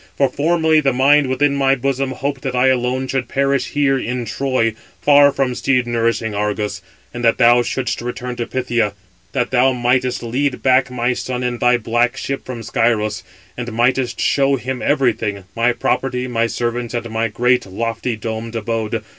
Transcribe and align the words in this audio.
For 0.17 0.27
formerly 0.29 0.79
the 0.79 0.93
mind 0.93 1.27
within 1.27 1.55
my 1.55 1.75
bosom 1.75 2.09
hoped 2.13 2.41
that 2.41 2.55
I 2.55 2.69
alone 2.69 3.05
should 3.07 3.27
perish 3.27 3.67
here 3.67 3.99
in 3.99 4.25
Troy, 4.25 4.73
far 4.99 5.31
from 5.31 5.53
steed 5.53 5.85
nourishing 5.85 6.33
Argos, 6.33 6.81
and 7.13 7.23
that 7.23 7.37
thou 7.37 7.61
shouldst 7.61 8.01
return 8.01 8.35
to 8.37 8.47
Phthia, 8.47 8.93
that 9.33 9.51
thou 9.51 9.73
mightst 9.73 10.23
lead 10.23 10.63
back 10.63 10.89
my 10.89 11.13
son 11.13 11.43
in 11.43 11.59
thy 11.59 11.77
black 11.77 12.17
ship 12.17 12.43
from 12.43 12.63
Scyros, 12.63 13.21
and 13.55 13.71
mightst 13.73 14.19
show 14.19 14.55
him 14.55 14.81
everything, 14.81 15.43
my 15.55 15.71
property, 15.71 16.27
my 16.27 16.47
servants, 16.47 16.95
and 16.95 17.07
my 17.11 17.27
great, 17.27 17.67
lofty 17.67 18.15
domed 18.15 18.55
abode. 18.55 19.03